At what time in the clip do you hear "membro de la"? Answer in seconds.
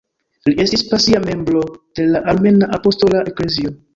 1.25-2.21